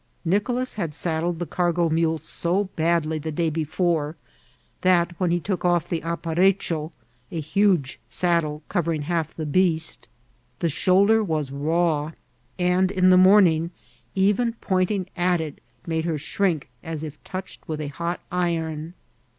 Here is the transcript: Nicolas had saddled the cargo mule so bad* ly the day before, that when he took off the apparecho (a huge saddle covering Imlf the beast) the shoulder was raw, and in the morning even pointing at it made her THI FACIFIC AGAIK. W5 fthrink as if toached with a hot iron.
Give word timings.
Nicolas 0.25 0.73
had 0.73 0.95
saddled 0.95 1.37
the 1.37 1.45
cargo 1.45 1.87
mule 1.87 2.17
so 2.17 2.69
bad* 2.75 3.05
ly 3.05 3.19
the 3.19 3.31
day 3.31 3.51
before, 3.51 4.15
that 4.81 5.11
when 5.19 5.29
he 5.29 5.39
took 5.39 5.63
off 5.63 5.87
the 5.87 6.01
apparecho 6.01 6.91
(a 7.29 7.39
huge 7.39 7.99
saddle 8.09 8.63
covering 8.67 9.03
Imlf 9.03 9.35
the 9.35 9.45
beast) 9.45 10.07
the 10.57 10.69
shoulder 10.69 11.23
was 11.23 11.51
raw, 11.51 12.13
and 12.57 12.89
in 12.89 13.09
the 13.11 13.15
morning 13.15 13.69
even 14.15 14.53
pointing 14.53 15.05
at 15.15 15.39
it 15.39 15.61
made 15.85 16.05
her 16.05 16.13
THI 16.13 16.17
FACIFIC 16.17 16.25
AGAIK. 16.25 16.31
W5 16.31 16.35
fthrink 16.35 16.67
as 16.81 17.03
if 17.03 17.23
toached 17.23 17.67
with 17.67 17.79
a 17.79 17.87
hot 17.89 18.21
iron. 18.31 18.95